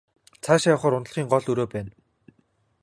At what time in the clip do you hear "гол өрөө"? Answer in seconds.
1.33-1.67